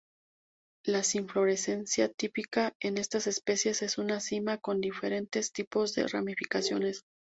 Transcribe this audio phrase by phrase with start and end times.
[0.83, 7.03] La inflorescencia típica en estas especies es una cima con diferentes tipos de ramificaciones.